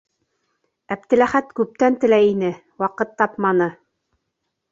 Әптеләхәт 0.95 1.51
күптән 1.59 1.99
теләй 2.05 2.31
ине- 2.31 2.51
ваҡыт 2.85 3.13
тапманы. 3.23 3.71